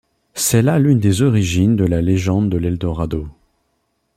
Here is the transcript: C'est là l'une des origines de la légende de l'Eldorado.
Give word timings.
C'est 0.33 0.63
là 0.63 0.79
l'une 0.79 0.97
des 0.99 1.21
origines 1.21 1.75
de 1.75 1.83
la 1.85 2.01
légende 2.01 2.49
de 2.49 2.57
l'Eldorado. 2.57 3.27